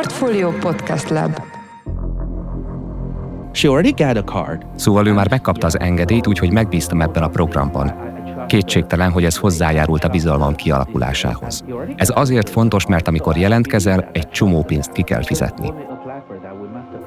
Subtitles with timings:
[0.00, 1.42] Portfolio Podcast Lab
[3.52, 4.66] She already got a card.
[4.76, 7.94] Szóval ő már megkapta az engedélyt, úgyhogy megbíztam ebben a programban.
[8.46, 11.64] Kétségtelen, hogy ez hozzájárult a bizalmam kialakulásához.
[11.96, 15.72] Ez azért fontos, mert amikor jelentkezel, egy csomó pénzt ki kell fizetni.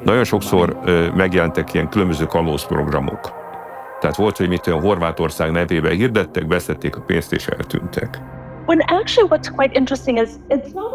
[0.03, 3.33] Nagyon sokszor ö, megjelentek ilyen különböző kalóz programok.
[3.99, 8.21] Tehát volt, hogy mit olyan Horvátország nevébe hirdettek, beszedték a pénzt és eltűntek.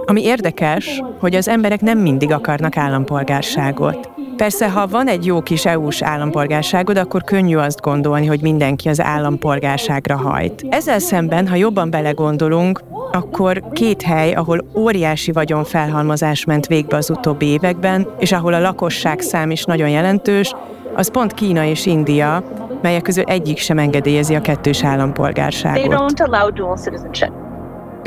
[0.05, 4.11] Ami érdekes, hogy az emberek nem mindig akarnak állampolgárságot.
[4.37, 9.01] Persze, ha van egy jó kis EU-s állampolgárságod, akkor könnyű azt gondolni, hogy mindenki az
[9.01, 10.67] állampolgárságra hajt.
[10.71, 12.81] Ezzel szemben, ha jobban belegondolunk,
[13.13, 19.21] akkor két hely, ahol óriási vagyonfelhalmozás ment végbe az utóbbi években, és ahol a lakosság
[19.21, 20.55] szám is nagyon jelentős,
[20.95, 22.43] az pont Kína és India,
[22.83, 25.85] melyek közül egyik sem engedélyezi a kettős állampolgárságot.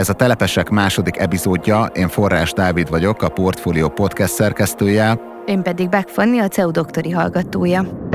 [0.02, 5.20] Ez a Telepesek második epizódja, én Forrás Dávid vagyok, a Portfolio podcast szerkesztője.
[5.46, 8.11] Én pedig Beck Fanni, a CEU doktori hallgatója.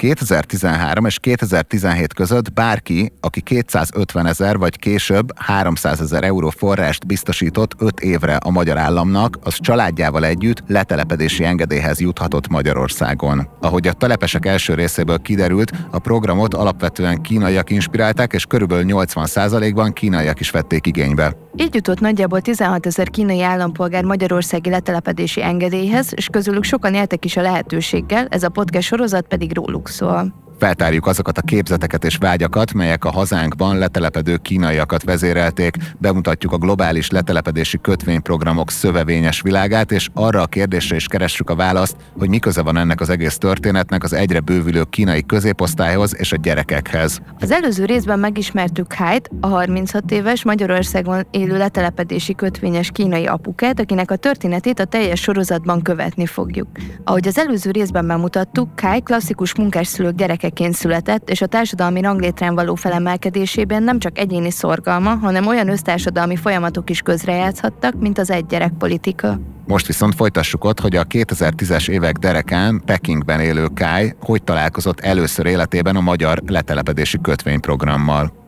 [0.00, 7.74] 2013 és 2017 között bárki, aki 250 ezer vagy később 300 ezer euró forrást biztosított
[7.78, 13.48] 5 évre a magyar államnak, az családjával együtt letelepedési engedélyhez juthatott Magyarországon.
[13.60, 20.40] Ahogy a telepesek első részéből kiderült, a programot alapvetően kínaiak inspirálták, és körülbelül 80%-ban kínaiak
[20.40, 21.36] is vették igénybe.
[21.56, 27.36] Így jutott nagyjából 16 ezer kínai állampolgár magyarországi letelepedési engedélyhez, és közülük sokan éltek is
[27.36, 30.34] a lehetőséggel, ez a podcast sorozat pedig róluk szól.
[30.60, 37.10] Feltárjuk azokat a képzeteket és vágyakat, melyek a hazánkban letelepedő kínaiakat vezérelték, bemutatjuk a globális
[37.10, 42.62] letelepedési kötvényprogramok szövevényes világát, és arra a kérdésre is keressük a választ, hogy mi köze
[42.62, 47.20] van ennek az egész történetnek az egyre bővülő kínai középosztályhoz és a gyerekekhez.
[47.38, 54.10] Az előző részben megismertük Kite, a 36 éves Magyarországon élő letelepedési kötvényes kínai apukát, akinek
[54.10, 56.68] a történetét a teljes sorozatban követni fogjuk.
[57.04, 62.54] Ahogy az előző részben bemutattuk, Kai klasszikus munkásszülők gyereke gyermekként született, és a társadalmi ranglétrán
[62.54, 68.46] való felemelkedésében nem csak egyéni szorgalma, hanem olyan össztársadalmi folyamatok is közrejátszhattak, mint az egy
[68.46, 69.38] gyerek politika.
[69.66, 75.46] Most viszont folytassuk ott, hogy a 2010-es évek derekán Pekingben élő Kai hogy találkozott először
[75.46, 78.39] életében a magyar letelepedési kötvényprogrammal.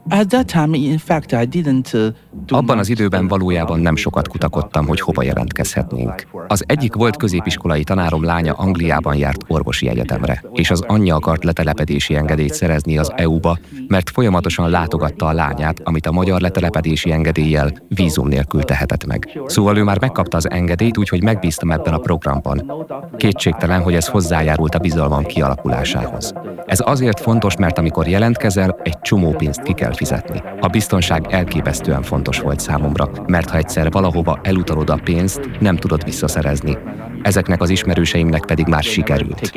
[2.48, 6.26] Abban az időben valójában nem sokat kutakodtam, hogy hova jelentkezhetnénk.
[6.48, 12.14] Az egyik volt középiskolai tanárom lánya Angliában járt orvosi egyetemre, és az anyja akart letelepedési
[12.14, 13.58] engedélyt szerezni az EU-ba,
[13.88, 19.40] mert folyamatosan látogatta a lányát, amit a magyar letelepedési engedéllyel vízum nélkül tehetett meg.
[19.46, 22.72] Szóval ő már megkapta az engedélyt, úgyhogy megbíztam ebben a programban.
[23.16, 26.32] Kétségtelen, hogy ez hozzájárult a bizalmam kialakulásához.
[26.66, 30.42] Ez azért fontos, mert amikor jelentkezel, egy csomó pénzt ki kell fizetni.
[30.60, 36.04] A biztonság elképesztően fontos volt számomra, mert ha egyszer valahova elutalod a pénzt, nem tudod
[36.04, 36.78] visszaszerezni.
[37.22, 39.52] Ezeknek az ismerőseimnek pedig már sikerült.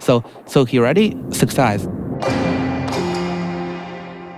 [0.00, 1.82] So, so he already success.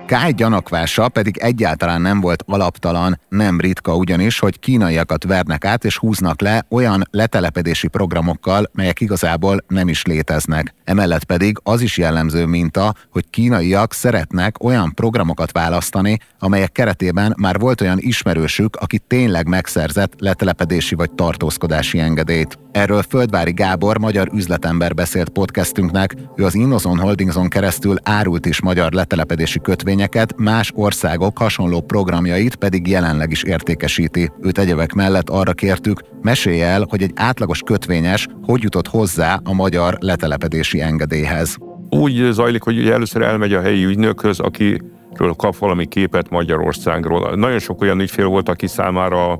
[0.07, 5.99] Kály gyanakvása pedig egyáltalán nem volt alaptalan, nem ritka ugyanis, hogy kínaiakat vernek át és
[5.99, 10.75] húznak le olyan letelepedési programokkal, melyek igazából nem is léteznek.
[10.85, 17.59] Emellett pedig az is jellemző minta, hogy kínaiak szeretnek olyan programokat választani, amelyek keretében már
[17.59, 22.59] volt olyan ismerősük, aki tényleg megszerzett letelepedési vagy tartózkodási engedélyt.
[22.73, 28.93] Erről Földvári Gábor, magyar üzletember beszélt podcastünknek, ő az Innozon Holdingson keresztül árult is magyar
[28.93, 34.31] letelepedési kötvényeket, más országok hasonló programjait pedig jelenleg is értékesíti.
[34.41, 39.53] Őt egyebek mellett arra kértük, mesélj el, hogy egy átlagos kötvényes hogy jutott hozzá a
[39.53, 41.57] magyar letelepedési engedélyhez.
[41.91, 47.35] Úgy zajlik, hogy először elmegy a helyi ügynökhöz, akiről kap valami képet Magyarországról.
[47.35, 49.39] Nagyon sok olyan ügyfél volt, aki számára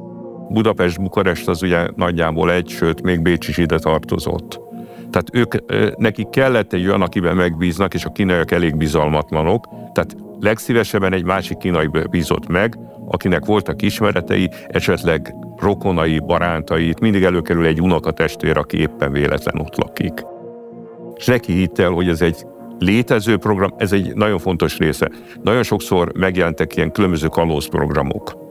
[0.49, 4.61] Budapest, Bukarest az ugye nagyjából egy, sőt, még Bécs is ide tartozott.
[5.11, 5.55] Tehát ők,
[5.99, 9.69] nekik kellett egy olyan, akiben megbíznak, és a kínaiak elég bizalmatlanok.
[9.93, 12.79] Tehát legszívesebben egy másik kínai bízott meg,
[13.09, 19.77] akinek voltak ismeretei, esetleg rokonai, barátai, itt mindig előkerül egy unokatestvér, aki éppen véletlen ott
[19.77, 20.13] lakik.
[21.17, 22.47] És neki hitt el, hogy ez egy
[22.79, 25.11] létező program, ez egy nagyon fontos része.
[25.43, 28.43] Nagyon sokszor megjelentek ilyen különböző kalózprogramok.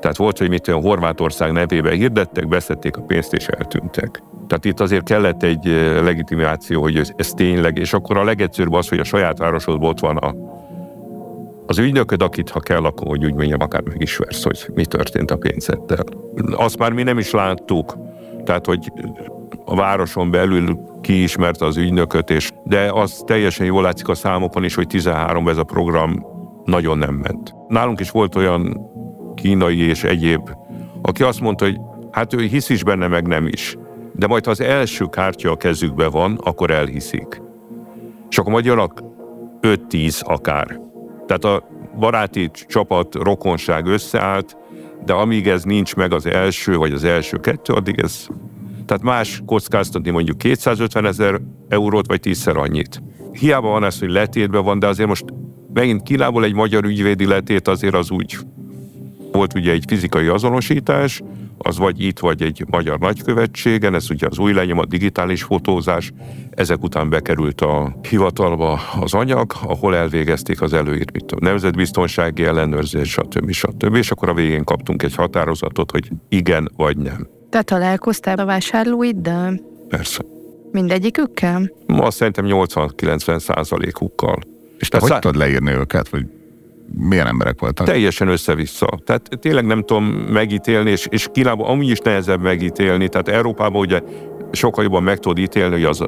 [0.00, 4.22] Tehát volt, hogy mit olyan Horvátország nevébe hirdettek, beszedték a pénzt és eltűntek.
[4.46, 5.64] Tehát itt azért kellett egy
[6.02, 10.00] legitimáció, hogy ez, ez tényleg, és akkor a legegyszerűbb az, hogy a saját városodban ott
[10.00, 10.34] van a,
[11.66, 15.36] az ügynököd, akit ha kell, akkor hogy úgy mondjam, akár megismersz, hogy mi történt a
[15.36, 16.04] pénzeddel.
[16.52, 17.96] Azt már mi nem is láttuk,
[18.44, 18.92] tehát, hogy
[19.72, 24.74] a városon belül kiismerte az ügynököt, és de az teljesen jól látszik a számokon is,
[24.74, 26.26] hogy 13 ez a program
[26.64, 27.54] nagyon nem ment.
[27.68, 28.80] Nálunk is volt olyan
[29.34, 30.50] kínai és egyéb,
[31.02, 31.78] aki azt mondta, hogy
[32.12, 33.76] Hát ő hisz is benne, meg nem is.
[34.12, 37.40] De majd, ha az első kártya a kezükbe van, akkor elhiszik.
[38.30, 38.90] És akkor jönnek
[39.60, 40.80] 5-10 akár.
[41.26, 41.68] Tehát a
[41.98, 44.56] baráti csapat, rokonság összeállt,
[45.04, 48.26] de amíg ez nincs meg az első, vagy az első kettő, addig ez...
[48.84, 53.02] Tehát más kockáztatni mondjuk 250 ezer eurót, vagy tízszer annyit.
[53.32, 55.24] Hiába van ez, hogy letétben van, de azért most
[55.72, 58.36] megint Kínából egy magyar ügyvédi letét azért az úgy
[59.32, 61.22] volt ugye egy fizikai azonosítás,
[61.58, 66.12] az vagy itt, vagy egy magyar nagykövetségen, ez ugye az új lenyomat, digitális fotózás,
[66.50, 73.10] ezek után bekerült a hivatalba az anyag, ahol elvégezték az előírt mit tudom, nemzetbiztonsági ellenőrzés,
[73.10, 73.50] stb.
[73.50, 73.94] stb.
[73.94, 77.28] És akkor a végén kaptunk egy határozatot, hogy igen vagy nem.
[77.52, 79.60] Te találkoztál a vásárlóiddal?
[79.88, 80.22] Persze.
[80.70, 81.72] Mindegyikükkel?
[81.86, 84.38] Ma szerintem 80-90 százalékukkal.
[84.78, 85.18] És te hogy szá...
[85.18, 86.26] tudod leírni őket, vagy
[86.98, 87.86] milyen emberek voltak?
[87.86, 88.98] Teljesen össze-vissza.
[89.04, 93.08] Tehát tényleg nem tudom megítélni, és, és Kínában amúgy is nehezebb megítélni.
[93.08, 94.00] Tehát Európában ugye
[94.52, 96.04] sokkal jobban meg tudod ítélni, hogy az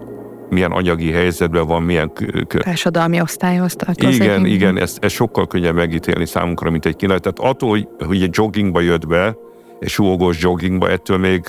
[0.50, 2.12] milyen anyagi helyzetben van, milyen...
[2.48, 4.22] Társadalmi osztályhoz tartozik.
[4.22, 7.20] Igen, igen, ez, ez sokkal könnyebb megítélni számunkra, mint egy kínai.
[7.20, 9.36] Tehát attól, hogy, hogy egy joggingba jött be,
[9.80, 11.42] egy súgós joggingba, ettől még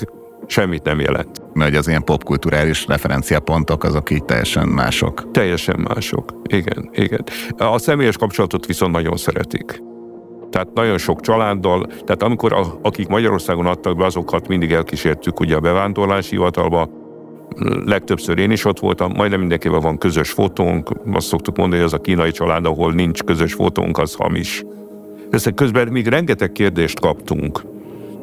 [0.46, 1.42] semmit nem jelent.
[1.52, 5.30] Mert az ilyen popkulturális referenciapontok azok így teljesen mások.
[5.30, 7.24] Teljesen mások, igen, igen.
[7.56, 9.82] A személyes kapcsolatot viszont nagyon szeretik.
[10.50, 15.56] Tehát nagyon sok családdal, tehát amikor a, akik Magyarországon adtak be, azokat mindig elkísértük ugye
[15.56, 16.88] a bevándorlási hivatalba,
[17.84, 21.98] legtöbbször én is ott voltam, majdnem mindenkivel van közös fotónk, azt szoktuk mondani, hogy az
[21.98, 24.64] a kínai család, ahol nincs közös fotónk, az hamis.
[25.30, 27.62] Össze közben még rengeteg kérdést kaptunk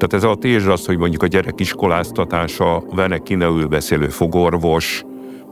[0.08, 5.04] tehát ez a tézs az, hogy mondjuk a gyerek iskoláztatása, vene kineül beszélő fogorvos,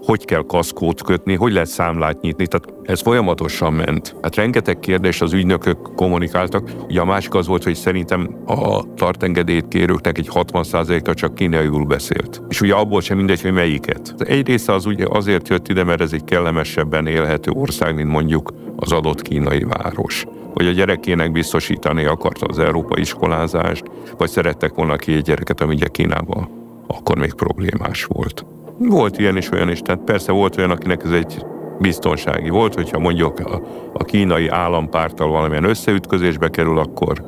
[0.06, 4.16] hogy kell kaszkót kötni, hogy lehet számlát nyitni, tehát ez folyamatosan ment.
[4.22, 6.72] Hát rengeteg kérdés az ügynökök kommunikáltak.
[6.88, 12.42] Ugye a másik az volt, hogy szerintem a tartengedélyt kérőknek egy 60%-a csak kínaiul beszélt.
[12.50, 14.16] És ugye abból sem mindegy, hogy melyiket.
[14.18, 18.54] Egy része az ugye azért jött ide, mert ez egy kellemesebben élhető ország, mint mondjuk
[18.76, 23.84] az adott kínai város hogy a gyerekének biztosítani akarta az európai iskolázást,
[24.18, 28.46] vagy szerettek volna egy gyereket, ami ugye Kínában akkor még problémás volt.
[28.78, 31.46] Volt ilyen is, olyan is, tehát persze volt olyan, akinek ez egy
[31.80, 33.62] biztonsági volt, hogyha mondjuk a,
[33.94, 37.24] a kínai állampárttal valamilyen összeütközésbe kerül, akkor,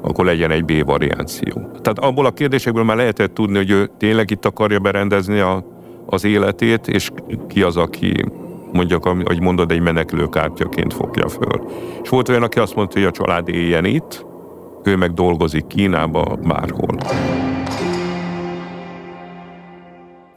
[0.00, 1.52] akkor legyen egy B variáció.
[1.54, 5.64] Tehát abból a kérdésekből már lehetett tudni, hogy ő tényleg itt akarja berendezni a,
[6.06, 7.10] az életét, és
[7.48, 8.24] ki az, aki
[8.76, 11.66] mondjuk, ahogy mondod, egy menekülőkártyaként fogja föl.
[12.02, 14.24] És volt olyan, aki azt mondta, hogy a család éljen itt,
[14.84, 16.96] ő meg dolgozik Kínába, bárhol.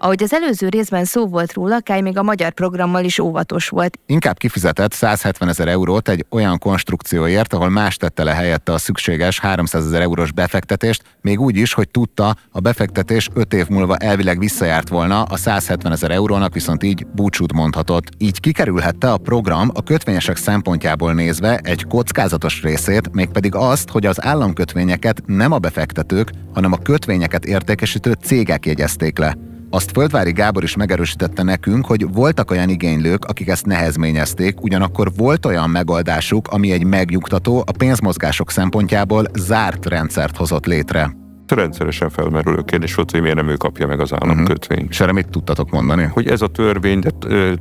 [0.02, 4.00] Ahogy az előző részben szó volt róla, Kai még a magyar programmal is óvatos volt.
[4.06, 9.40] Inkább kifizetett 170 ezer eurót egy olyan konstrukcióért, ahol más tette le helyette a szükséges
[9.40, 14.40] 300 ezer eurós befektetést, még úgy is, hogy tudta, a befektetés 5 év múlva elvileg
[14.40, 18.10] visszajárt volna, a 170 ezer eurónak viszont így búcsút mondhatott.
[18.18, 24.24] Így kikerülhette a program a kötvényesek szempontjából nézve egy kockázatos részét, mégpedig azt, hogy az
[24.24, 29.49] államkötvényeket nem a befektetők, hanem a kötvényeket értékesítő cégek jegyezték le.
[29.72, 35.46] Azt Földvári Gábor is megerősítette nekünk, hogy voltak olyan igénylők, akik ezt nehezményezték, ugyanakkor volt
[35.46, 41.16] olyan megoldásuk, ami egy megnyugtató, a pénzmozgások szempontjából zárt rendszert hozott létre.
[41.48, 44.82] Rendszeresen felmerülő kérdés volt, hogy miért nem ő kapja meg az államkötvényt.
[44.82, 44.90] Uh-huh.
[44.90, 46.04] És erre mit tudtatok mondani?
[46.04, 47.54] Hogy ez a törvény, de ö,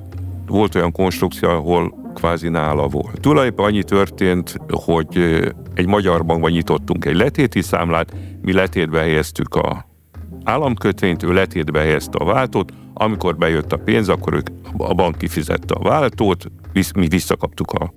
[0.47, 3.21] volt olyan konstrukció, ahol kvázi nála volt.
[3.21, 5.43] Tulajdonképpen annyi történt, hogy
[5.75, 8.13] egy magyar bankban nyitottunk egy letéti számlát,
[8.43, 9.88] mi letétbe helyeztük a
[10.45, 15.75] államkötvényt, ő letétbe helyezte a váltót, amikor bejött a pénz, akkor ők, a bank kifizette
[15.75, 16.47] a váltót,
[16.95, 17.93] mi visszakaptuk a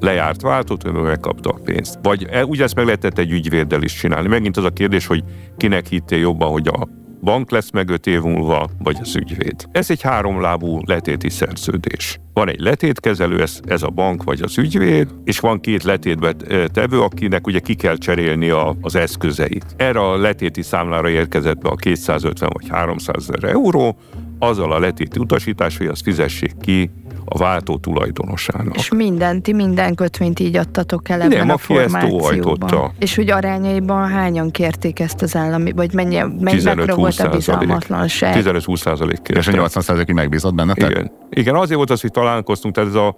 [0.00, 1.98] lejárt váltót, ő megkapta a pénzt.
[2.02, 4.28] Vagy e, ugye ezt meg lehetett egy ügyvéddel is csinálni.
[4.28, 5.24] Megint az a kérdés, hogy
[5.56, 6.88] kinek hittél jobban, hogy a
[7.26, 9.68] bank lesz meg öt év múlva, vagy az ügyvéd.
[9.72, 12.18] Ez egy háromlábú letéti szerződés.
[12.32, 16.32] Van egy letétkezelő, ez, ez a bank vagy az ügyvéd, és van két letétbe
[16.72, 19.64] tevő, akinek ugye ki kell cserélni a, az eszközeit.
[19.76, 23.96] Erre a letéti számlára érkezett be a 250 vagy 300 ezer euró,
[24.38, 26.90] azzal a letéti utasítás, hogy azt fizessék ki
[27.28, 28.76] a váltó tulajdonosának.
[28.76, 32.92] És mindent, ti minden kötvényt így adtatok el ebben Nem, a formációban.
[32.98, 36.62] És hogy arányaiban hányan kérték ezt az állami, vagy mennyi, mennyi
[36.94, 38.42] volt a bizalmatlanság?
[38.44, 39.40] 15-20 százalék kérte.
[39.40, 40.72] És a 80 százalékig megbízott benne?
[40.76, 41.10] Igen.
[41.30, 43.16] Igen, azért volt az, hogy találkoztunk, tehát ez a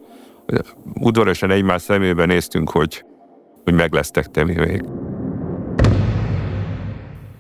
[0.94, 3.04] udvariasan egymás szemébe néztünk, hogy,
[3.64, 4.84] hogy meg lesztek te még.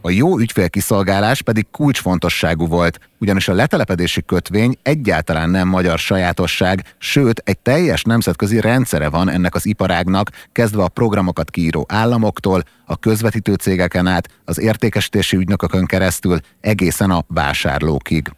[0.00, 7.42] A jó ügyfélkiszolgálás pedig kulcsfontosságú volt, ugyanis a letelepedési kötvény egyáltalán nem magyar sajátosság, sőt,
[7.44, 13.54] egy teljes nemzetközi rendszere van ennek az iparágnak, kezdve a programokat kiíró államoktól, a közvetítő
[13.54, 18.30] cégeken át, az értékesítési ügynökökön keresztül, egészen a vásárlókig.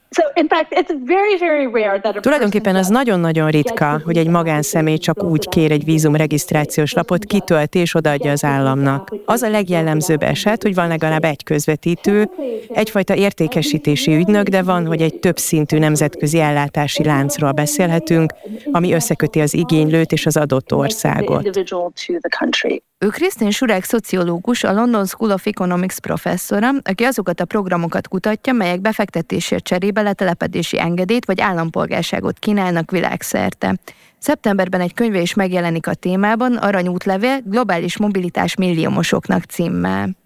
[2.20, 7.94] Tulajdonképpen az nagyon-nagyon ritka, hogy egy magánszemély csak úgy kér egy vízumregisztrációs lapot, kitölti és
[7.94, 9.14] odaadja az államnak.
[9.24, 12.30] Az a legjellemzőbb eset, hogy van legalább egy közvetítő,
[12.68, 18.32] egyfajta értékesítési ügynök, de van, hogy egy több szintű nemzetközi ellátási láncról beszélhetünk,
[18.72, 21.58] ami összeköti az igénylőt és az adott országot.
[22.98, 28.52] Ő Krisztin Surek szociológus, a London School of Economics professzora, aki azokat a programokat kutatja,
[28.52, 33.76] melyek befektetésért cserébe letelepedési engedélyt vagy állampolgárságot kínálnak világszerte.
[34.18, 40.19] Szeptemberben egy könyve is megjelenik a témában, Aranyútlevél, globális mobilitás milliómosoknak címmel.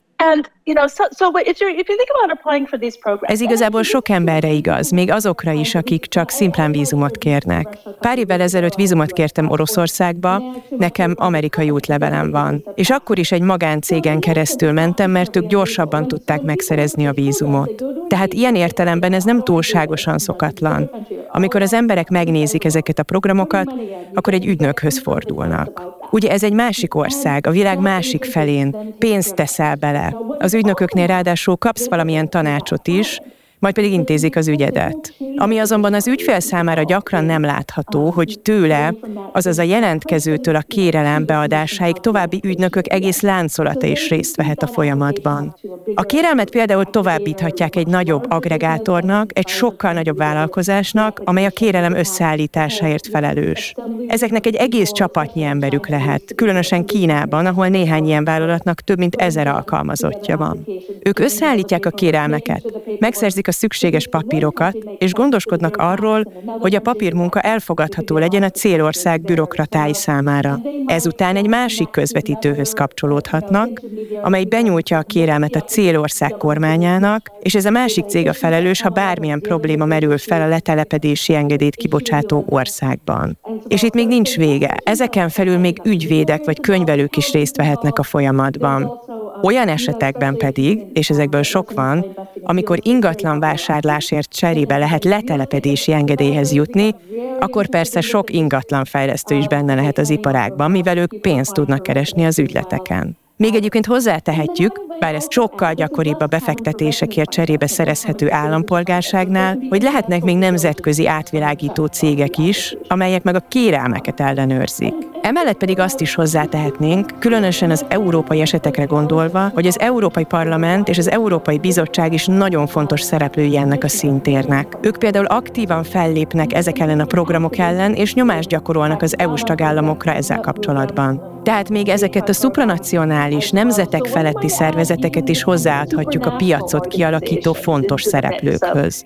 [3.20, 7.78] Ez igazából sok emberre igaz, még azokra is, akik csak szimplán vízumot kérnek.
[8.00, 10.42] Pár évvel ezelőtt vízumot kértem Oroszországba,
[10.78, 12.64] nekem amerikai útlevelem van.
[12.74, 17.84] És akkor is egy magáncégen keresztül mentem, mert ők gyorsabban tudták megszerezni a vízumot.
[18.08, 20.90] Tehát ilyen értelemben ez nem túlságosan szokatlan.
[21.28, 23.74] Amikor az emberek megnézik ezeket a programokat,
[24.14, 25.82] akkor egy ügynökhöz fordulnak.
[26.14, 28.76] Ugye ez egy másik ország, a világ másik felén.
[28.98, 30.16] Pénzt teszel bele.
[30.38, 33.20] Az ügynököknél ráadásul kapsz valamilyen tanácsot is,
[33.58, 35.14] majd pedig intézik az ügyedet.
[35.36, 38.94] Ami azonban az ügyfél számára gyakran nem látható, hogy tőle,
[39.32, 45.56] azaz a jelentkezőtől a kérelem beadásáig további ügynökök egész láncolata is részt vehet a folyamatban.
[45.94, 53.06] A kérelmet például továbbíthatják egy nagyobb agregátornak, egy sokkal nagyobb vállalkozásnak, amely a kérelem összeállításáért
[53.06, 53.74] felelős.
[54.06, 59.46] Ezeknek egy egész csapatnyi emberük lehet, különösen Kínában, ahol néhány ilyen vállalatnak több mint ezer
[59.46, 60.66] alkalmazottja van.
[61.02, 62.62] Ők összeállítják a kérelmeket,
[62.98, 69.94] megszerzik a szükséges papírokat, és gondoskodnak arról, hogy a papírmunka elfogadható legyen a célország bürokratái
[69.94, 70.60] számára.
[70.86, 73.82] Ezután egy másik közvetítőhöz kapcsolódhatnak,
[74.22, 78.88] amely benyújtja a kérelmet a célország kormányának, és ez a másik cég a felelős, ha
[78.88, 83.38] bármilyen probléma merül fel a letelepedési engedélyt kibocsátó országban.
[83.68, 84.76] És itt még nincs vége.
[84.84, 89.00] Ezeken felül még ügyvédek vagy könyvelők is részt vehetnek a folyamatban.
[89.44, 96.94] Olyan esetekben pedig, és ezekből sok van, amikor ingatlan vásárlásért cserébe lehet letelepedési engedélyhez jutni,
[97.38, 102.24] akkor persze sok ingatlan fejlesztő is benne lehet az iparágban, mivel ők pénzt tudnak keresni
[102.26, 103.16] az ügyleteken.
[103.36, 110.36] Még egyébként hozzátehetjük, bár ez sokkal gyakoribb a befektetésekért cserébe szerezhető állampolgárságnál, hogy lehetnek még
[110.36, 114.94] nemzetközi átvilágító cégek is, amelyek meg a kérelmeket ellenőrzik.
[115.22, 120.98] Emellett pedig azt is hozzátehetnénk, különösen az európai esetekre gondolva, hogy az Európai Parlament és
[120.98, 124.76] az Európai Bizottság is nagyon fontos szereplői ennek a szintérnek.
[124.80, 130.12] Ők például aktívan fellépnek ezek ellen a programok ellen, és nyomást gyakorolnak az EU-s tagállamokra
[130.12, 131.33] ezzel kapcsolatban.
[131.44, 139.04] Tehát még ezeket a supranacionális, nemzetek feletti szervezeteket is hozzáadhatjuk a piacot kialakító fontos szereplőkhöz.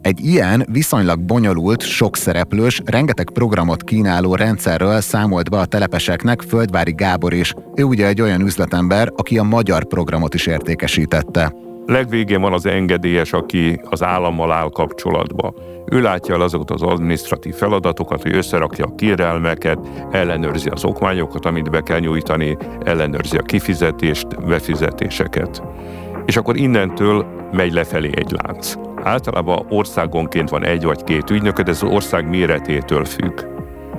[0.00, 6.92] Egy ilyen, viszonylag bonyolult, sok szereplős, rengeteg programot kínáló rendszerről számolt be a telepeseknek Földvári
[6.92, 7.54] Gábor is.
[7.74, 11.52] Ő ugye egy olyan üzletember, aki a magyar programot is értékesítette.
[11.88, 15.54] Legvégén van az engedélyes, aki az állammal áll kapcsolatba.
[15.86, 19.78] Ő látja el azokat az administratív feladatokat, hogy összerakja a kérelmeket,
[20.10, 25.62] ellenőrzi az okmányokat, amit be kell nyújtani, ellenőrzi a kifizetést, befizetéseket.
[26.26, 28.74] És akkor innentől megy lefelé egy lánc.
[29.02, 33.40] Általában országonként van egy vagy két ügynök, de ez az ország méretétől függ.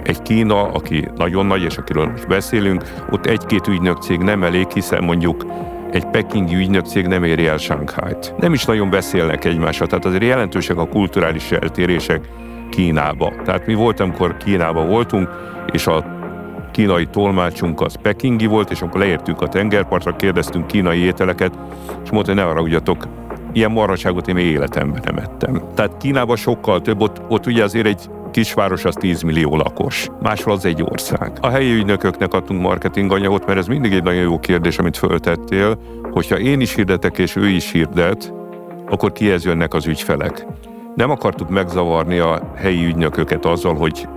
[0.04, 4.72] Egy Kína, aki nagyon nagy, és akiről most beszélünk, ott egy-két ügynök cég nem elég,
[4.72, 5.46] hiszen mondjuk
[5.92, 8.34] egy pekingi ügynökség nem éri el Shanghai-t.
[8.40, 12.30] Nem is nagyon beszélnek egymással, tehát azért jelentősek a kulturális eltérések
[12.70, 13.34] Kínába.
[13.46, 15.30] Tehát mi volt, amikor Kínába voltunk,
[15.72, 16.18] és a
[16.72, 21.54] kínai tolmácsunk az pekingi volt, és akkor leértünk a tengerpartra, kérdeztünk kínai ételeket,
[22.04, 23.08] és mondta, hogy ne haragudjatok,
[23.54, 25.62] ilyen marhaságot én még életemben nem ettem.
[25.76, 30.54] Tehát Kínában sokkal több, ott, ott ugye azért egy kisváros az 10 millió lakos, máshol
[30.54, 31.32] az egy ország.
[31.42, 35.80] A helyi ügynököknek adtunk marketing anyagot, mert ez mindig egy nagyon jó kérdés, amit föltettél,
[36.12, 38.34] hogyha én is hirdetek és ő is hirdet,
[38.90, 40.46] akkor kihez jönnek az ügyfelek.
[40.96, 44.08] Nem akartuk megzavarni a helyi ügynököket azzal, hogy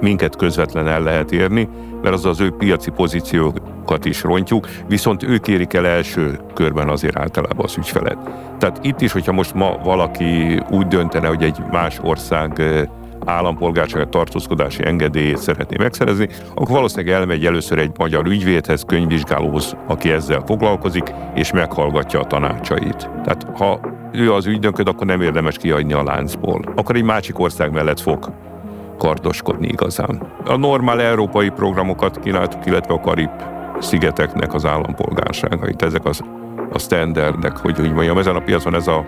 [0.00, 1.68] minket közvetlen el lehet érni,
[2.02, 7.18] mert az az ő piaci pozíciókat is rontjuk, viszont ők érik el első körben azért
[7.18, 8.18] általában az ügyfelet.
[8.58, 12.62] Tehát itt is, hogyha most ma valaki úgy döntene, hogy egy más ország
[13.24, 20.42] állampolgárság tartózkodási engedélyét szeretné megszerezni, akkor valószínűleg elmegy először egy magyar ügyvédhez, könyvvizsgálóhoz, aki ezzel
[20.46, 23.10] foglalkozik, és meghallgatja a tanácsait.
[23.24, 23.80] Tehát ha
[24.12, 26.64] ő az ügynököd, akkor nem érdemes kiadni a láncból.
[26.76, 28.32] Akkor egy másik ország mellett fog
[28.98, 30.22] kardoskodni igazán.
[30.44, 33.30] A normál európai programokat kínáltuk, illetve a Karib
[33.80, 35.82] szigeteknek az állampolgárságait.
[35.82, 36.20] Ezek az,
[36.72, 39.04] a standardek, hogy úgy mondjam, ezen a piacon ez a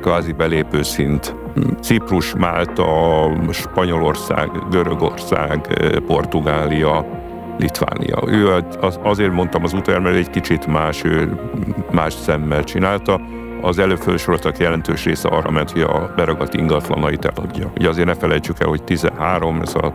[0.00, 1.34] kvázi belépő szint.
[1.80, 2.86] Ciprus, Málta,
[3.50, 5.60] Spanyolország, Görögország,
[6.06, 7.04] Portugália,
[7.58, 8.22] Litvánia.
[8.26, 11.40] Ő az, azért mondtam az utoljára, mert egy kicsit más, ő
[11.90, 13.20] más szemmel csinálta.
[13.62, 17.70] Az előfölsoroltak jelentős része arra ment, hogy a beragadt ingatlanait eladja.
[17.78, 19.92] Ugye azért ne felejtsük el, hogy 13, ez a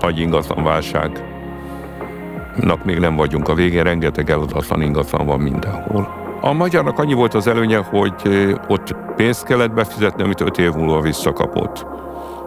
[0.00, 1.24] nagy ingatlanválság
[2.84, 6.25] még nem vagyunk a végén, rengeteg eladatlan ingatlan van mindenhol.
[6.40, 8.12] A magyarnak annyi volt az előnye, hogy
[8.68, 11.86] ott pénzt kellett befizetni, amit öt év múlva visszakapott.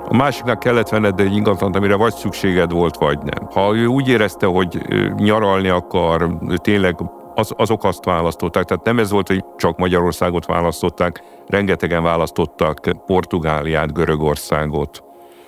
[0.08, 3.48] A másiknak kellett venned egy ingatlant, amire vagy szükséged volt, vagy nem.
[3.52, 4.82] Ha ő úgy érezte, hogy
[5.18, 6.96] nyaralni akar, tényleg
[7.36, 8.64] az, azok azt választották.
[8.64, 15.04] Tehát nem ez volt, hogy csak Magyarországot választották, rengetegen választottak Portugáliát, Görögországot.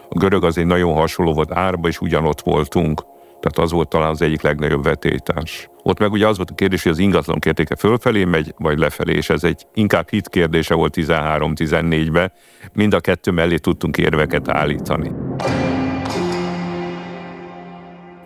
[0.10, 3.04] A görög az egy nagyon hasonló volt, árba is ugyanott voltunk.
[3.42, 5.70] Tehát az volt talán az egyik legnagyobb vetétás.
[5.84, 9.14] Ott meg ugye az volt a kérdés, hogy az ingatlan értéke fölfelé megy, vagy lefelé,
[9.14, 12.32] és ez egy inkább hit kérdése volt 13-14-ben.
[12.74, 15.12] Mind a kettő mellé tudtunk érveket állítani.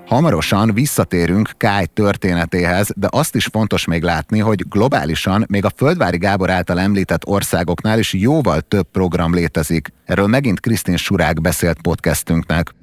[0.06, 6.18] Hamarosan visszatérünk Kály történetéhez, de azt is fontos még látni, hogy globálisan még a Földvári
[6.18, 9.94] Gábor által említett országoknál is jóval több program létezik.
[10.06, 12.74] Erről megint Krisztin Surák beszélt podcastünknek.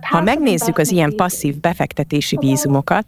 [0.00, 3.06] Ha megnézzük az ilyen passzív befektetési vízumokat,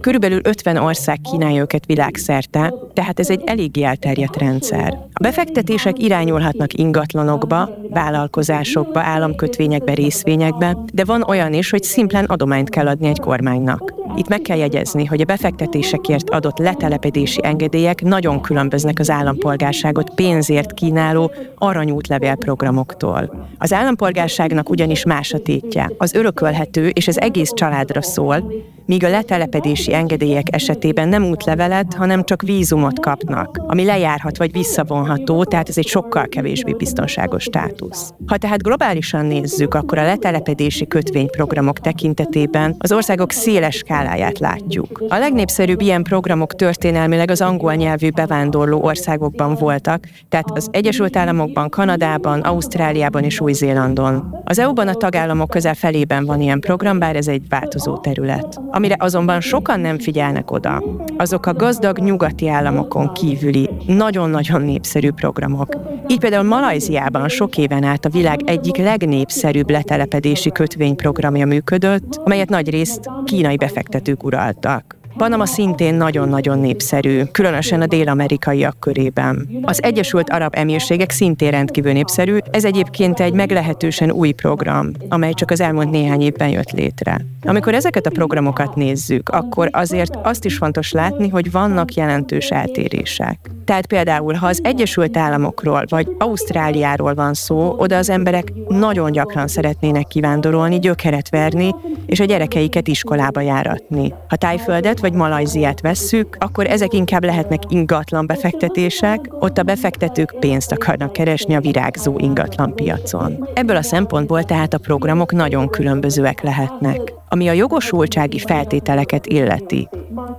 [0.00, 4.92] Körülbelül 50 ország kínálja őket világszerte, tehát ez egy eléggé elterjedt rendszer.
[5.12, 12.88] A befektetések irányulhatnak ingatlanokba, vállalkozásokba, államkötvényekbe, részvényekbe, de van olyan is, hogy szimplán adományt kell
[12.88, 13.94] adni egy kormánynak.
[14.16, 20.72] Itt meg kell jegyezni, hogy a befektetésekért adott letelepedési engedélyek nagyon különböznek az állampolgárságot pénzért
[20.74, 23.48] kínáló aranyútlevél programoktól.
[23.58, 25.90] Az állampolgárságnak ugyanis más a tétje.
[25.98, 28.52] Az örökölhető és az egész családra szól,
[28.86, 35.44] míg a letelepedési engedélyek esetében nem útlevelet, hanem csak vízumot kapnak, ami lejárhat vagy visszavonható,
[35.44, 38.12] tehát ez egy sokkal kevésbé biztonságos státusz.
[38.26, 45.02] Ha tehát globálisan nézzük, akkor a letelepedési kötvényprogramok tekintetében az országok széles skáláját látjuk.
[45.08, 51.68] A legnépszerűbb ilyen programok történelmileg az angol nyelvű bevándorló országokban voltak, tehát az Egyesült Államokban,
[51.68, 54.42] Kanadában, Ausztráliában és Új-Zélandon.
[54.44, 58.60] Az EU-ban a tagállamok közel felében van ilyen program, bár ez egy változó terület.
[58.70, 60.82] Amire azonban sokan nem figyelnek oda,
[61.16, 65.76] azok a gazdag nyugati államokon kívüli, nagyon-nagyon népszerű programok.
[66.06, 73.10] Így például Malajziában sok éven át a világ egyik legnépszerűbb letelepedési kötvényprogramja működött, amelyet nagyrészt
[73.24, 73.93] kínai befektetők
[74.24, 74.96] uraltak.
[75.16, 79.48] Panama szintén nagyon-nagyon népszerű, különösen a dél-amerikaiak körében.
[79.62, 85.50] Az Egyesült Arab Emírségek szintén rendkívül népszerű, ez egyébként egy meglehetősen új program, amely csak
[85.50, 87.20] az elmúlt néhány évben jött létre.
[87.42, 93.50] Amikor ezeket a programokat nézzük, akkor azért azt is fontos látni, hogy vannak jelentős eltérések.
[93.64, 99.48] Tehát például, ha az Egyesült Államokról vagy Ausztráliáról van szó, oda az emberek nagyon gyakran
[99.48, 101.74] szeretnének kivándorolni, gyökeret verni,
[102.06, 104.14] és a gyerekeiket iskolába járatni.
[104.28, 110.72] Ha Tájföldet vagy Malajziát vesszük, akkor ezek inkább lehetnek ingatlan befektetések, ott a befektetők pénzt
[110.72, 113.48] akarnak keresni a virágzó ingatlan piacon.
[113.54, 117.12] Ebből a szempontból tehát a programok nagyon különbözőek lehetnek.
[117.28, 119.88] Ami a jogosultsági feltételeket illeti,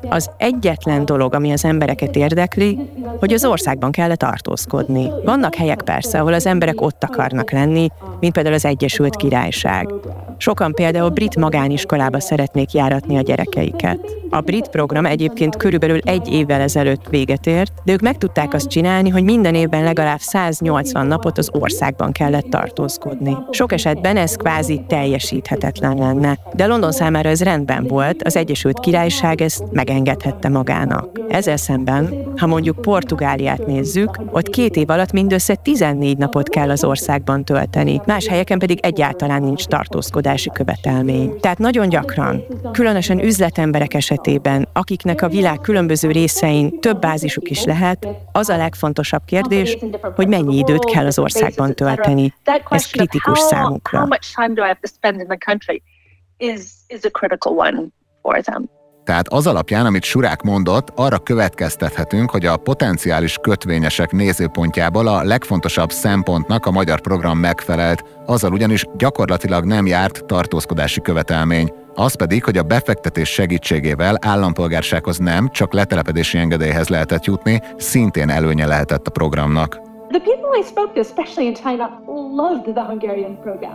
[0.10, 2.80] az egyetlen dolog, ami az embereket érdekli,
[3.20, 5.10] hogy az országban kell tartózkodni.
[5.24, 7.88] Vannak helyek persze, ahol az emberek ott akarnak lenni,
[8.20, 9.94] mint például az Egyesült Királyság.
[10.38, 14.00] Sokan például brit magániskolába szeretnék járatni a gyerekeiket.
[14.30, 18.68] A brit program egyébként körülbelül egy évvel ezelőtt véget ért, de ők meg tudták azt
[18.68, 23.38] csinálni, hogy minden évben legalább 180 napot az országban kellett tartózkodni.
[23.50, 29.42] Sok esetben ez kvázi teljesíthetetlen lenne, de London számára ez rendben volt, az Egyesült Királyság
[29.42, 31.20] ezt megengedhette magának.
[31.30, 36.84] Ezzel szemben, ha mondjuk Portugáliát nézzük, ott két év alatt mindössze 14 napot kell az
[36.84, 41.40] országban tölteni, más helyeken pedig egyáltalán nincs tartózkodási követelmény.
[41.40, 48.08] Tehát nagyon gyakran, különösen üzletemberek esetében, akiknek a világ különböző részein több bázisuk is lehet,
[48.32, 49.78] az a legfontosabb kérdés,
[50.16, 52.34] hogy mennyi időt kell az országban tölteni.
[52.70, 54.08] Ez kritikus számukra.
[56.38, 57.84] is a critical one
[58.22, 58.70] for them.
[59.06, 65.92] Tehát az alapján, amit Surák mondott, arra következtethetünk, hogy a potenciális kötvényesek nézőpontjából a legfontosabb
[65.92, 71.74] szempontnak a magyar program megfelelt, azzal ugyanis gyakorlatilag nem járt tartózkodási követelmény.
[71.94, 78.66] Az pedig, hogy a befektetés segítségével állampolgársághoz nem, csak letelepedési engedélyhez lehetett jutni, szintén előnye
[78.66, 79.95] lehetett a programnak.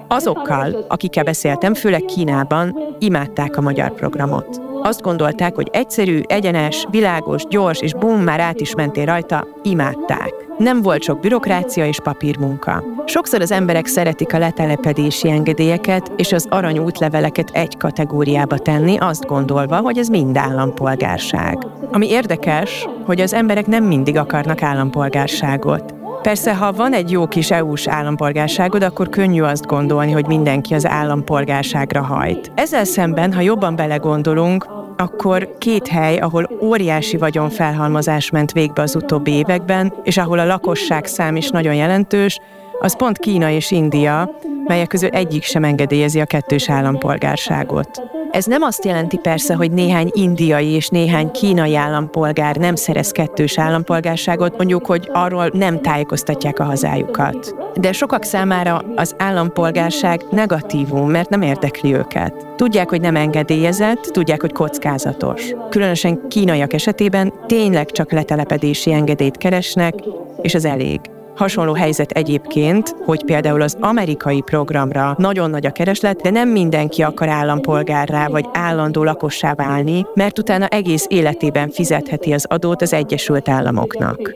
[0.09, 4.61] Azokkal, akikkel beszéltem, főleg Kínában, imádták a magyar programot.
[4.83, 10.35] Azt gondolták, hogy egyszerű, egyenes, világos, gyors, és bum, már át is mentél rajta, imádták.
[10.59, 12.85] Nem volt sok bürokrácia és papírmunka.
[13.05, 19.27] Sokszor az emberek szeretik a letelepedési engedélyeket és az arany útleveleket egy kategóriába tenni, azt
[19.27, 21.59] gondolva, hogy ez mind állampolgárság.
[21.93, 26.00] Ami érdekes, hogy az emberek nem mindig akarnak állampolgárságot.
[26.23, 30.87] Persze, ha van egy jó kis EU-s állampolgárságod, akkor könnyű azt gondolni, hogy mindenki az
[30.87, 32.53] állampolgárságra hajt.
[32.55, 39.33] Ezzel szemben, ha jobban belegondolunk, akkor két hely, ahol óriási vagyonfelhalmozás ment végbe az utóbbi
[39.33, 42.39] években, és ahol a lakosság szám is nagyon jelentős,
[42.81, 44.31] az pont Kína és India,
[44.65, 48.03] melyek közül egyik sem engedélyezi a kettős állampolgárságot.
[48.31, 53.59] Ez nem azt jelenti persze, hogy néhány indiai és néhány kínai állampolgár nem szerez kettős
[53.59, 57.55] állampolgárságot, mondjuk, hogy arról nem tájékoztatják a hazájukat.
[57.75, 62.47] De sokak számára az állampolgárság negatívum, mert nem érdekli őket.
[62.57, 65.53] Tudják, hogy nem engedélyezett, tudják, hogy kockázatos.
[65.71, 69.95] Különösen kínaiak esetében tényleg csak letelepedési engedélyt keresnek,
[70.43, 71.01] és az elég.
[71.41, 77.03] Hasonló helyzet egyébként, hogy például az amerikai programra nagyon nagy a kereslet, de nem mindenki
[77.03, 83.49] akar állampolgárrá vagy állandó lakossá válni, mert utána egész életében fizetheti az adót az Egyesült
[83.49, 84.35] Államoknak.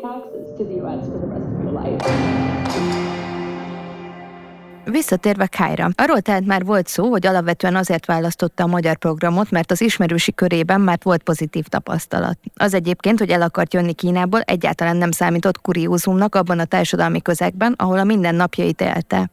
[4.84, 5.88] Visszatérve Kájra.
[5.94, 10.32] Arról tehát már volt szó, hogy alapvetően azért választotta a magyar programot, mert az ismerősi
[10.32, 12.38] körében már volt pozitív tapasztalat.
[12.54, 17.74] Az egyébként, hogy el akart jönni Kínából, egyáltalán nem számított kuriózumnak abban a társadalmi közegben,
[17.76, 19.30] ahol a mindennapjait élte.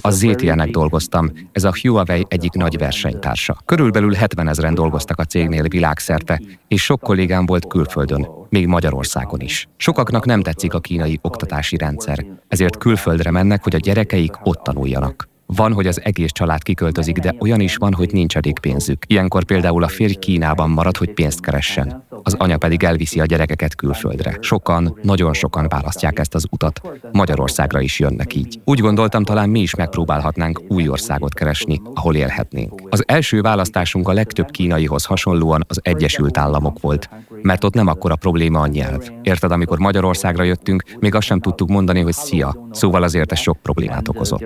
[0.00, 3.56] A ZTE-nek dolgoztam, ez a Huawei egyik nagy versenytársa.
[3.64, 9.68] Körülbelül 70 ezeren dolgoztak a cégnél világszerte, és sok kollégám volt külföldön, még Magyarországon is.
[9.76, 15.28] Sokaknak nem tetszik a kínai oktatási rendszer, ezért külföldre mennek, hogy a gyerekeik ott tanuljanak.
[15.46, 19.04] Van, hogy az egész család kiköltözik, de olyan is van, hogy nincs elég pénzük.
[19.06, 22.05] Ilyenkor például a férj Kínában marad, hogy pénzt keressen.
[22.22, 24.36] Az anya pedig elviszi a gyerekeket külföldre.
[24.40, 26.80] Sokan, nagyon sokan választják ezt az utat.
[27.12, 28.60] Magyarországra is jönnek így.
[28.64, 32.82] Úgy gondoltam, talán mi is megpróbálhatnánk új országot keresni, ahol élhetnénk.
[32.88, 37.08] Az első választásunk a legtöbb kínaihoz hasonlóan az Egyesült Államok volt,
[37.42, 39.08] mert ott nem akkora probléma a nyelv.
[39.22, 43.58] Érted, amikor Magyarországra jöttünk, még azt sem tudtuk mondani, hogy szia, szóval azért ez sok
[43.62, 44.44] problémát okozott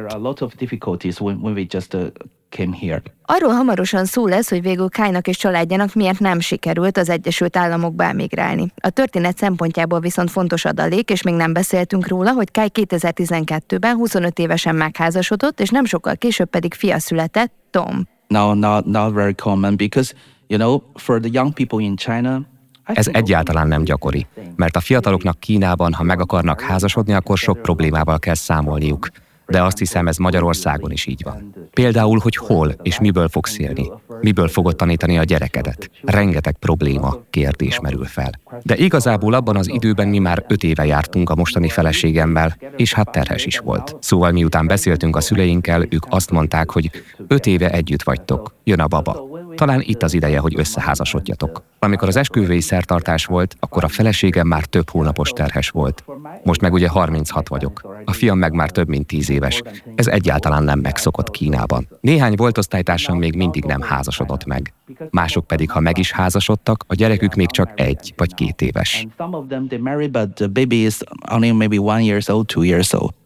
[2.57, 3.03] came here.
[3.25, 8.05] Arról hamarosan szó lesz, hogy végül Kájnak és családjának miért nem sikerült az Egyesült Államokba
[8.05, 8.73] emigrálni.
[8.77, 14.39] A történet szempontjából viszont fontos adalék, és még nem beszéltünk róla, hogy Káj 2012-ben 25
[14.39, 18.09] évesen megházasodott, és nem sokkal később pedig fia született, Tom.
[18.29, 20.15] No, not, not very common because,
[20.47, 22.41] you know, for the young people in China,
[22.85, 28.19] ez egyáltalán nem gyakori, mert a fiataloknak Kínában, ha meg akarnak házasodni, akkor sok problémával
[28.19, 29.09] kell számolniuk
[29.51, 31.55] de azt hiszem ez Magyarországon is így van.
[31.71, 35.91] Például, hogy hol és miből fogsz élni, miből fogod tanítani a gyerekedet.
[36.03, 38.31] Rengeteg probléma, kérdés merül fel.
[38.63, 43.11] De igazából abban az időben mi már öt éve jártunk a mostani feleségemmel, és hát
[43.11, 43.97] terhes is volt.
[44.01, 46.91] Szóval miután beszéltünk a szüleinkkel, ők azt mondták, hogy
[47.29, 49.30] öt éve együtt vagytok, jön a baba.
[49.61, 51.63] Talán itt az ideje, hogy összeházasodjatok.
[51.79, 56.05] Amikor az esküvői szertartás volt, akkor a feleségem már több hónapos terhes volt.
[56.45, 58.03] Most meg ugye 36 vagyok.
[58.05, 59.63] A fiam meg már több mint 10 éves.
[59.95, 61.89] Ez egyáltalán nem megszokott Kínában.
[62.01, 64.75] Néhány volt osztálytársam még mindig nem házasodott meg.
[65.11, 69.07] Mások pedig, ha meg is házasodtak, a gyerekük még csak egy vagy két éves.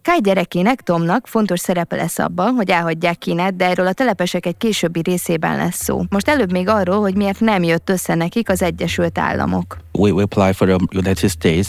[0.03, 4.57] Kai gyerekének, Tomnak fontos szerepe lesz abban, hogy elhagyják Kínát, de erről a telepesek egy
[4.57, 6.03] későbbi részében lesz szó.
[6.09, 9.79] Most előbb még arról, hogy miért nem jött össze nekik az Egyesült Államok.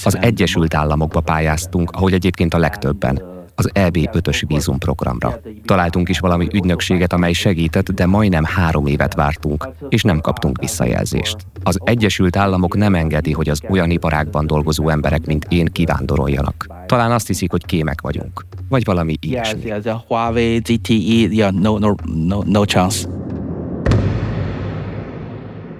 [0.03, 5.39] Az Egyesült Államokba pályáztunk, ahogy egyébként a legtöbben az EB 5-ös vízumprogramra.
[5.65, 11.35] Találtunk is valami ügynökséget, amely segített, de majdnem három évet vártunk, és nem kaptunk visszajelzést.
[11.63, 16.67] Az Egyesült Államok nem engedi, hogy az olyan iparágban dolgozó emberek, mint én kivándoroljanak.
[16.85, 18.45] Talán azt hiszik, hogy kémek vagyunk.
[18.69, 19.61] Vagy valami ilyesmi.
[19.63, 23.07] Yes, yes, Huawei, ZTE, yeah, no, no, no, no chance.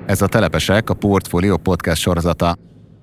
[0.05, 2.55] Ez a Telepesek, a Portfolio podcast sorozata.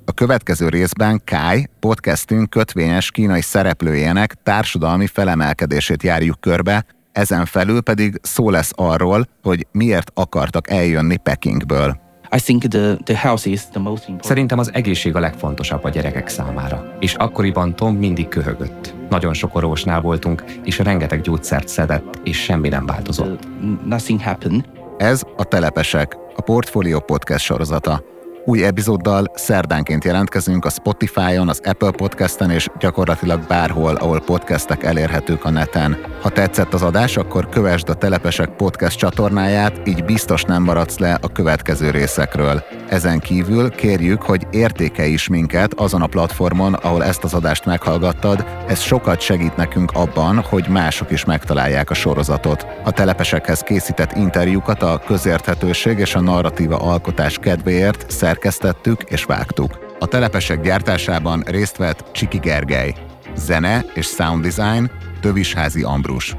[0.05, 8.19] A következő részben Kai, podcastünk kötvényes kínai szereplőjének társadalmi felemelkedését járjuk körbe, Ezen felül pedig
[8.23, 12.01] szó lesz arról, hogy miért akartak eljönni Pekingből.
[12.37, 14.25] I think the, the health is the most important.
[14.25, 16.97] Szerintem az egészség a legfontosabb a gyerekek számára.
[17.01, 18.95] És akkoriban Tom mindig köhögött.
[19.11, 23.45] Nagyon sok orvosnál voltunk, és rengeteg gyógyszert szedett, és semmi nem változott.
[23.45, 24.65] Uh, nothing happened.
[25.03, 28.03] Ez a Telepesek, a Portfolio Podcast sorozata.
[28.45, 35.45] Új epizóddal szerdánként jelentkezünk a Spotify-on, az Apple Podcast-en és gyakorlatilag bárhol, ahol podcastek elérhetők
[35.45, 35.97] a neten.
[36.23, 41.19] Ha tetszett az adás, akkor kövesd a Telepesek podcast csatornáját, így biztos nem maradsz le
[41.21, 42.63] a következő részekről.
[42.89, 48.45] Ezen kívül kérjük, hogy értékelj is minket azon a platformon, ahol ezt az adást meghallgattad.
[48.69, 52.67] Ez sokat segít nekünk abban, hogy mások is megtalálják a sorozatot.
[52.85, 59.79] A telepesekhez készített interjúkat a közérthetőség és a narratíva alkotás kedvéért szerkesztettük és vágtuk.
[59.99, 62.95] A telepesek gyártásában részt vett Csiki Gergely.
[63.37, 64.91] Zene és sound design
[65.23, 66.37] Tövisházi Ambrus.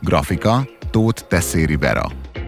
[0.00, 2.02] Grafika Tóth Teszéri Vera.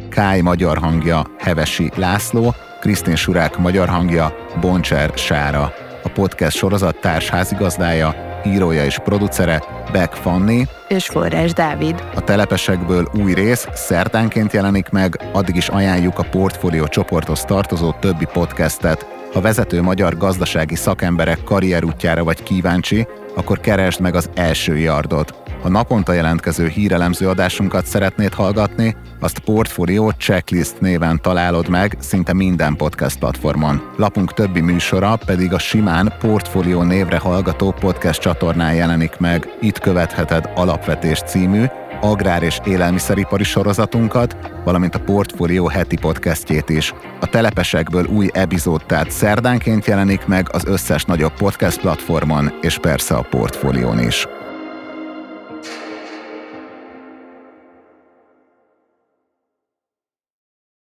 [0.09, 5.73] Kály magyar hangja Hevesi László, Krisztin Surák magyar hangja Boncser Sára.
[6.05, 8.15] A podcast sorozat társházigazdája,
[8.47, 12.05] írója és producere Beck Fanni, És Forrás Dávid.
[12.15, 18.27] a telepesekből új rész szerdánként jelenik meg, addig is ajánljuk a portfólió csoporthoz tartozó többi
[18.33, 19.07] podcastet.
[19.33, 25.42] Ha vezető magyar gazdasági szakemberek karrierútjára vagy kíváncsi, akkor keresd meg az első yardot.
[25.63, 32.77] Ha naponta jelentkező hírelemző adásunkat szeretnéd hallgatni, azt Portfolio Checklist néven találod meg szinte minden
[32.77, 33.83] podcast platformon.
[33.97, 39.49] Lapunk többi műsora pedig a simán Portfolio névre hallgató podcast csatornán jelenik meg.
[39.61, 41.65] Itt követheted Alapvetés című,
[42.01, 46.95] agrár- és élelmiszeripari sorozatunkat, valamint a Portfolio heti podcastjét is.
[47.21, 53.15] A telepesekből új epizód tehát szerdánként jelenik meg az összes nagyobb podcast platformon, és persze
[53.15, 54.27] a Portfolión is.